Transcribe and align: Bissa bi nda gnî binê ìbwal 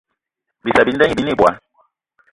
Bissa 0.63 0.81
bi 0.85 0.91
nda 0.95 1.05
gnî 1.09 1.17
binê 1.19 1.31
ìbwal 1.35 1.55